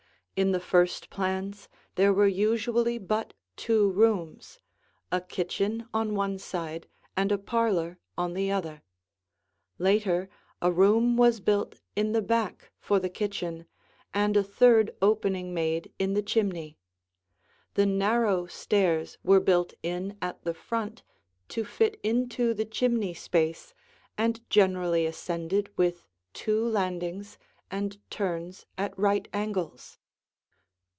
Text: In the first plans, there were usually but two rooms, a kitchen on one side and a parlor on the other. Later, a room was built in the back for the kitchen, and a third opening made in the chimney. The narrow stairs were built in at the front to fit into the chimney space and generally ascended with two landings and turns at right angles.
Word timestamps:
In 0.37 0.53
the 0.53 0.59
first 0.61 1.11
plans, 1.11 1.69
there 1.95 2.11
were 2.11 2.25
usually 2.25 2.97
but 2.97 3.35
two 3.55 3.91
rooms, 3.91 4.59
a 5.11 5.21
kitchen 5.21 5.87
on 5.93 6.15
one 6.15 6.39
side 6.39 6.87
and 7.15 7.31
a 7.31 7.37
parlor 7.37 7.99
on 8.17 8.33
the 8.33 8.49
other. 8.49 8.81
Later, 9.77 10.29
a 10.59 10.71
room 10.71 11.15
was 11.15 11.41
built 11.41 11.79
in 11.95 12.13
the 12.13 12.23
back 12.23 12.71
for 12.79 12.99
the 12.99 13.09
kitchen, 13.09 13.67
and 14.15 14.35
a 14.35 14.41
third 14.43 14.95
opening 14.99 15.53
made 15.53 15.93
in 15.99 16.15
the 16.15 16.23
chimney. 16.23 16.75
The 17.75 17.85
narrow 17.85 18.47
stairs 18.47 19.19
were 19.23 19.39
built 19.41 19.75
in 19.83 20.17
at 20.23 20.43
the 20.43 20.55
front 20.55 21.03
to 21.49 21.63
fit 21.63 21.99
into 22.01 22.55
the 22.55 22.65
chimney 22.65 23.13
space 23.13 23.75
and 24.17 24.41
generally 24.49 25.05
ascended 25.05 25.69
with 25.77 26.07
two 26.33 26.65
landings 26.67 27.37
and 27.69 27.99
turns 28.09 28.65
at 28.75 28.97
right 28.97 29.27
angles. 29.33 29.99